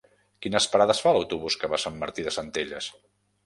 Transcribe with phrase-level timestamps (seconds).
[0.45, 2.93] Quines parades fa l'autobús que va a Sant Martí de Centelles?